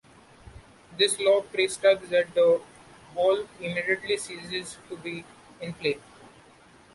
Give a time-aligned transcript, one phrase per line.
[0.97, 2.59] This Law prescribes that the
[3.13, 5.23] ball immediately ceases to be
[5.61, 5.99] in play.